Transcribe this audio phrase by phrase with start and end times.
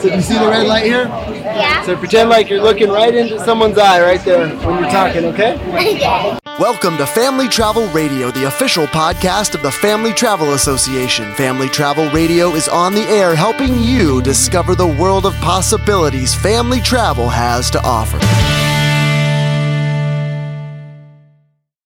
[0.00, 1.06] So do you see the red light here?
[1.08, 1.82] Yeah.
[1.82, 5.54] So pretend like you're looking right into someone's eye right there when you're talking, okay?
[5.74, 6.38] Okay.
[6.60, 11.34] Welcome to Family Travel Radio, the official podcast of the Family Travel Association.
[11.34, 16.80] Family Travel Radio is on the air helping you discover the world of possibilities family
[16.80, 18.18] travel has to offer.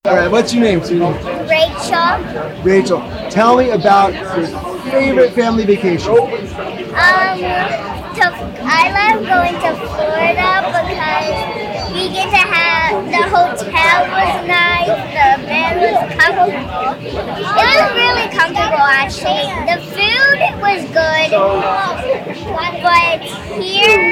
[0.05, 1.01] All right, what's your name, sweetie?
[1.49, 2.63] Rachel.
[2.63, 3.31] Rachel.
[3.31, 4.47] Tell me about your
[4.91, 6.11] favorite family vacation.
[6.13, 8.26] Um, to,
[8.64, 15.29] I love going to Florida because we get to have the hotel was nice, the
[15.46, 16.93] bed was comfortable.
[17.00, 19.48] It was really comfortable actually.
[19.68, 21.30] The food was good,
[22.82, 23.21] but
[23.61, 24.04] here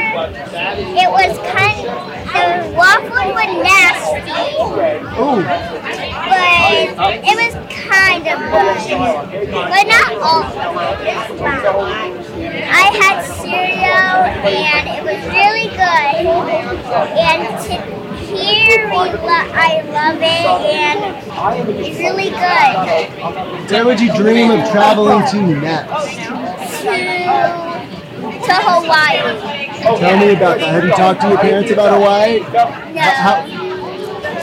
[0.96, 1.88] it was kind.
[2.30, 4.44] The waffles were nasty,
[5.20, 5.42] Ooh,
[6.96, 10.44] but it was kind of good, but not all.
[12.42, 14.14] I had cereal
[14.46, 16.26] and it was really good.
[17.18, 17.74] And to
[18.96, 20.98] lo- I love it and
[21.84, 23.70] it's really good.
[23.70, 25.90] where would you dream of traveling to next?
[26.82, 26.92] To
[28.46, 29.18] to Hawaii.
[29.98, 30.68] Tell me about that.
[30.74, 32.40] Have you talked to your parents about Hawaii?
[32.40, 33.00] No.
[33.00, 33.69] How,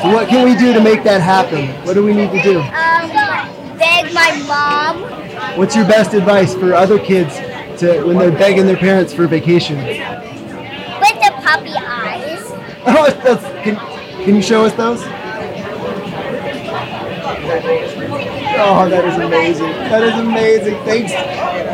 [0.02, 1.68] so what can we do to make that happen?
[1.86, 2.60] What do we need to do?
[2.60, 5.58] Um, beg my mom.
[5.58, 7.36] What's your best advice for other kids
[7.80, 9.78] to when they're begging their parents for vacation?
[9.78, 12.44] With the puppy eyes.
[12.90, 13.76] Oh, that's, can,
[14.24, 15.02] can you show us those?
[18.60, 19.68] Oh, that is amazing.
[19.68, 20.76] That is amazing.
[20.86, 21.12] Thanks.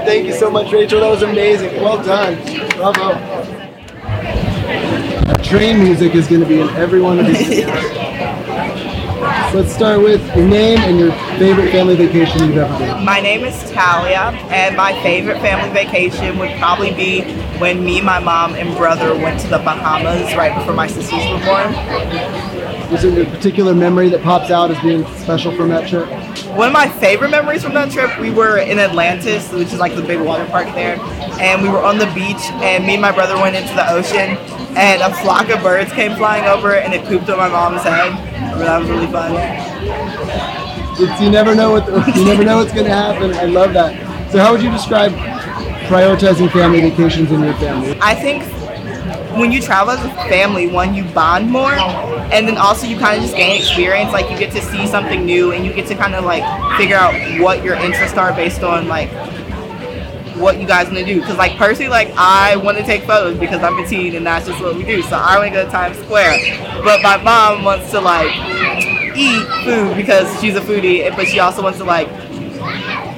[0.06, 1.02] Thank you so much, Rachel.
[1.02, 1.82] That was amazing.
[1.82, 2.36] Well done.
[2.72, 3.33] Bravo.
[5.44, 8.14] Train music is going to be in every one of these videos.
[9.52, 13.06] So let's start with your name and your favorite family vacation you've ever been.
[13.06, 17.22] My name is Talia, and my favorite family vacation would probably be
[17.60, 21.46] when me, my mom, and brother went to the Bahamas right before my sisters were
[21.46, 22.53] born.
[22.92, 26.08] Is there a particular memory that pops out as being special from that trip?
[26.58, 29.96] One of my favorite memories from that trip, we were in Atlantis, which is like
[29.96, 31.00] the big water park there,
[31.40, 34.38] and we were on the beach, and me and my brother went into the ocean,
[34.78, 38.12] and a flock of birds came flying over, and it pooped on my mom's head.
[38.60, 39.32] That was really fun.
[41.00, 43.34] It's, you never know what you never know what's going to happen.
[43.34, 44.32] I love that.
[44.32, 45.12] So, how would you describe
[45.88, 47.98] prioritizing family vacations in your family?
[48.02, 48.44] I think
[49.38, 53.18] when you travel as a family, one, you bond more, and then also you kind
[53.18, 54.12] of just gain experience.
[54.12, 56.44] Like you get to see something new, and you get to kind of like
[56.78, 59.10] figure out what your interests are based on like
[60.36, 61.20] what you guys want to do.
[61.20, 64.48] Because like personally, like I want to take photos because I'm a teen, and that's
[64.48, 65.02] just what we do.
[65.04, 66.38] So I want to go to Times Square,
[66.84, 68.32] but my mom wants to like
[69.16, 72.10] eat food because she's a foodie, but she also wants to like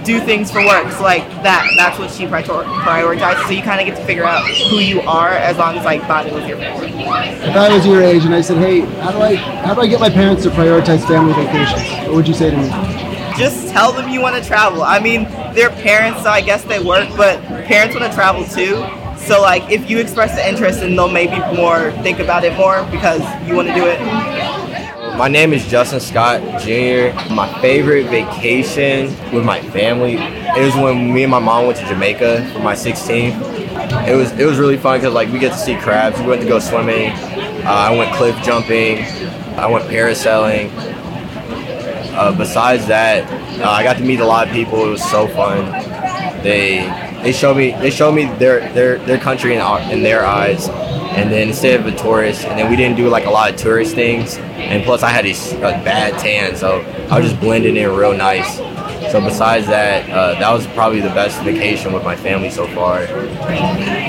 [0.06, 0.92] do things for work.
[0.94, 3.46] So like that, that's what she prior- prioritizes.
[3.46, 6.08] So you kind of get to figure out who you are as long as like
[6.08, 6.90] bonding with your family.
[6.90, 9.88] If I was your age and I said, "Hey, how do I how do I
[9.88, 12.70] get my parents to prioritize family vacations?" What would you say to me?
[13.38, 14.84] Just tell them you want to travel.
[14.84, 15.24] I mean,
[15.54, 18.86] they're parents, so I guess they work, but parents want to travel too.
[19.18, 22.86] So like, if you express the interest, and they'll maybe more think about it more
[22.92, 24.00] because you want to do it.
[25.18, 27.16] My name is Justin Scott Jr.
[27.34, 30.16] My favorite vacation with my family
[30.60, 34.10] is when me and my mom went to Jamaica for my 16th.
[34.10, 36.20] It was it was really fun because like we get to see crabs.
[36.20, 37.12] We went to go swimming.
[37.12, 39.06] Uh, I went cliff jumping.
[39.58, 40.70] I went parasailing.
[42.14, 43.24] Uh, besides that,
[43.62, 44.86] uh, I got to meet a lot of people.
[44.86, 45.72] It was so fun.
[46.44, 46.92] They
[47.24, 49.62] they showed me they showed me their their their country in,
[49.92, 50.68] in their eyes,
[51.16, 53.56] and then instead of a tourist, and then we didn't do like a lot of
[53.56, 54.38] tourist things.
[54.38, 58.16] And plus, I had a, a bad tan, so I was just blending in real
[58.16, 58.58] nice.
[59.12, 63.08] So besides that, uh, that was probably the best vacation with my family so far.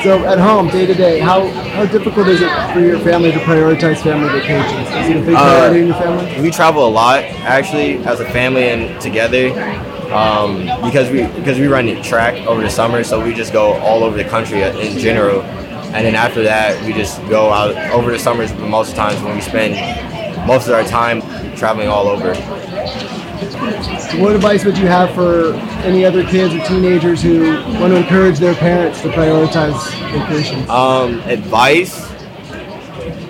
[0.02, 3.38] So, at home, day to day, how how difficult is it for your family to
[3.38, 4.88] prioritize family vacations?
[4.88, 6.40] Is it a big Uh, in your family?
[6.40, 9.52] We travel a lot actually as a family and together
[10.12, 14.02] um, because we because we run track over the summer, so we just go all
[14.02, 15.42] over the country in general.
[15.94, 18.52] And then after that, we just go out over the summers.
[18.54, 19.74] Most times when we spend
[20.46, 21.22] most of our time
[21.56, 22.34] traveling all over.
[24.20, 25.54] What advice would you have for
[25.84, 30.68] any other kids or teenagers who want to encourage their parents to prioritize vacations?
[30.68, 32.06] Um, advice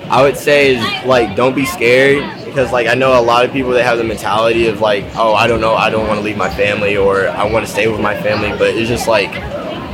[0.08, 3.53] I would say is like don't be scared because like I know a lot of
[3.53, 6.25] people that have the mentality of like oh I don't know I don't want to
[6.25, 9.32] leave my family or I want to stay with my family but it's just like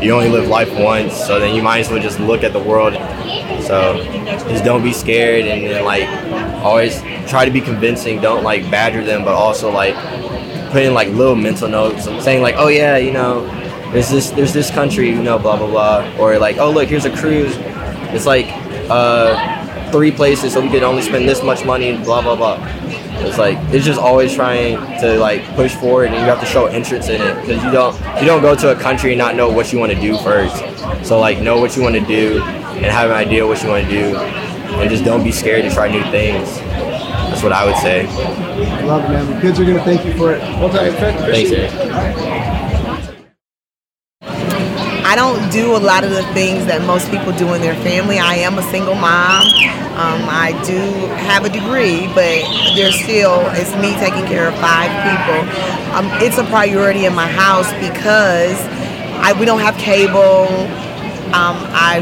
[0.02, 2.62] you only live life once so then you might as well just look at the
[2.62, 2.94] world
[3.62, 4.02] so
[4.48, 6.08] just don't be scared and then like
[6.62, 9.94] always try to be convincing don't like badger them but also like
[10.70, 13.46] put in like little mental notes saying like oh yeah you know
[13.92, 17.04] there's this there's this country, you know, blah blah blah, or like, oh look, here's
[17.04, 17.54] a cruise.
[18.14, 18.46] It's like
[18.88, 22.56] uh, three places, so we could only spend this much money, blah blah blah.
[23.20, 26.68] It's like it's just always trying to like push forward, and you have to show
[26.70, 29.50] interest in it because you don't you don't go to a country and not know
[29.50, 30.56] what you want to do first.
[31.06, 33.84] So like know what you want to do and have an idea what you want
[33.86, 36.58] to do, and just don't be scared to try new things.
[36.58, 38.06] That's what I would say.
[38.84, 39.34] Love it, man.
[39.34, 40.40] The kids are going to thank you for it.
[40.40, 40.92] Well done.
[40.92, 42.41] Thanks, Eric.
[45.12, 48.18] I don't do a lot of the things that most people do in their family.
[48.18, 49.44] I am a single mom.
[49.92, 50.80] Um, I do
[51.28, 52.40] have a degree, but
[52.72, 55.36] there's still it's me taking care of five people.
[55.92, 58.56] Um, it's a priority in my house because
[59.20, 60.48] I we don't have cable.
[61.36, 62.00] Um, I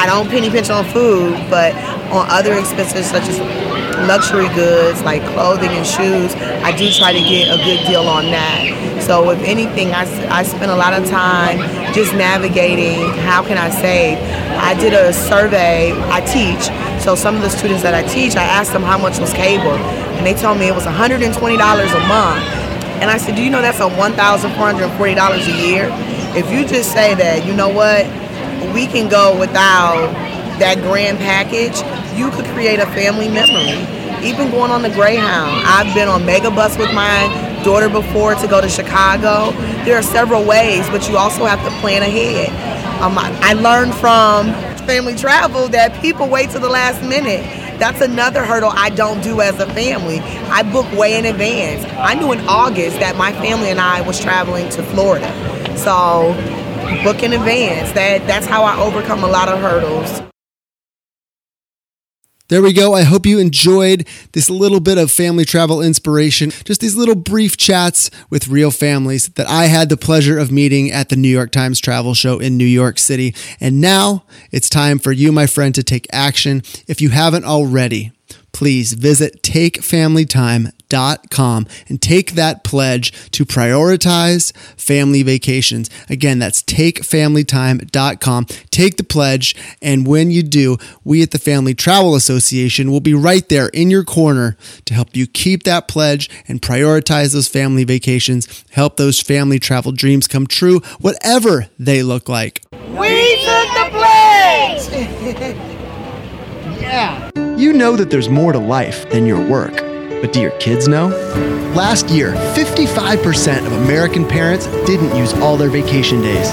[0.00, 1.76] I don't penny pinch on food, but
[2.08, 3.36] on other expenses such as
[4.06, 8.26] luxury goods like clothing and shoes, I do try to get a good deal on
[8.26, 9.02] that.
[9.02, 11.58] So if anything, I, I spend a lot of time
[11.94, 14.18] just navigating how can I save.
[14.58, 16.70] I did a survey, I teach,
[17.02, 19.72] so some of the students that I teach, I asked them how much was cable,
[19.72, 22.44] and they told me it was $120 a month.
[23.00, 25.88] And I said, do you know that's a $1,440 a year?
[26.36, 28.04] If you just say that, you know what,
[28.74, 30.12] we can go without
[30.60, 31.76] that grand package,
[32.16, 33.80] you could create a family memory.
[34.24, 38.60] Even going on the Greyhound, I've been on Megabus with my daughter before to go
[38.60, 39.50] to Chicago.
[39.84, 42.48] There are several ways, but you also have to plan ahead.
[43.02, 44.52] Um, I, I learned from
[44.86, 47.40] family travel that people wait to the last minute.
[47.78, 50.20] That's another hurdle I don't do as a family.
[50.50, 51.84] I book way in advance.
[51.96, 55.30] I knew in August that my family and I was traveling to Florida.
[55.78, 56.34] So
[57.02, 57.92] book in advance.
[57.92, 60.29] That that's how I overcome a lot of hurdles.
[62.50, 62.94] There we go.
[62.94, 66.50] I hope you enjoyed this little bit of family travel inspiration.
[66.64, 70.90] Just these little brief chats with real families that I had the pleasure of meeting
[70.90, 73.36] at the New York Times Travel Show in New York City.
[73.60, 76.62] And now it's time for you, my friend, to take action.
[76.88, 78.10] If you haven't already,
[78.50, 85.88] please visit takefamilytime.com and take that pledge to prioritize family vacations.
[86.08, 88.46] Again, that's takefamilytime.com.
[88.70, 93.14] Take the pledge, and when you do, we at the Family Travel Association will be
[93.14, 97.84] right there in your corner to help you keep that pledge and prioritize those family
[97.84, 102.62] vacations, help those family travel dreams come true, whatever they look like.
[102.72, 105.66] We took the pledge.
[106.90, 107.30] Yeah.
[107.56, 109.76] You know that there's more to life than your work,
[110.20, 111.08] but do your kids know?
[111.74, 116.50] Last year, 55% of American parents didn't use all their vacation days.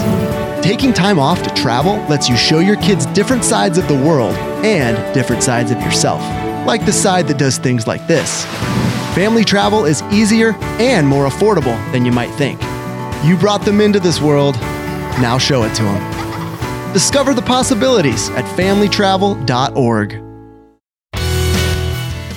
[0.64, 4.36] Taking time off to travel lets you show your kids different sides of the world
[4.66, 6.22] and different sides of yourself,
[6.66, 8.46] like the side that does things like this.
[9.16, 12.62] Family travel is easier and more affordable than you might think.
[13.26, 14.56] You brought them into this world,
[15.20, 16.94] now show it to them.
[16.94, 20.27] Discover the possibilities at familytravel.org.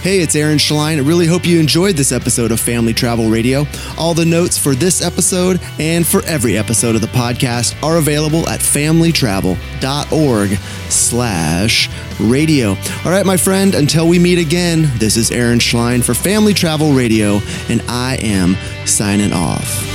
[0.02, 0.96] Hey, it's Aaron Schlein.
[0.96, 3.66] I really hope you enjoyed this episode of Family Travel Radio.
[3.98, 8.48] All the notes for this episode and for every episode of the podcast are available
[8.48, 10.50] at familytravel.org
[10.88, 12.70] slash radio.
[13.04, 16.92] All right, my friend, until we meet again, this is Aaron Schlein for Family Travel
[16.94, 18.56] Radio, and I am
[18.86, 19.89] signing off.